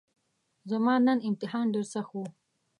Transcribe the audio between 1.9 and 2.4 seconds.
وو